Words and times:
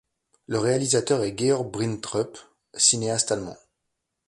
Le 0.47 0.57
réalisateur 0.57 1.23
est 1.23 1.37
Georg 1.39 1.69
Brintrup, 1.69 2.39
cinéaste 2.73 3.31
allemand. 3.31 3.55